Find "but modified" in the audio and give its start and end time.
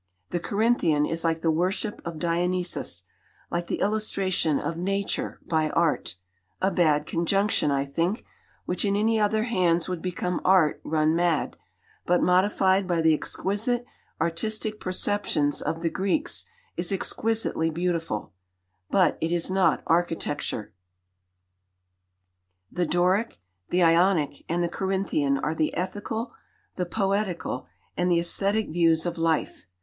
12.07-12.87